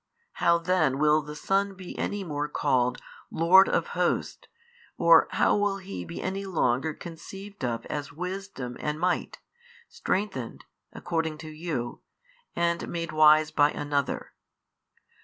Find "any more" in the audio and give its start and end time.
1.95-2.47